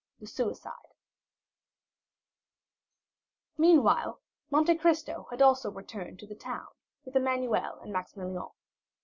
The 0.19 0.25
Suicide 0.25 0.95
Meanwhile 3.55 4.19
Monte 4.49 4.73
Cristo 4.79 5.27
had 5.29 5.43
also 5.43 5.69
returned 5.69 6.17
to 6.21 6.35
town 6.35 6.69
with 7.05 7.15
Emmanuel 7.15 7.77
and 7.83 7.93
Maximilian. 7.93 8.47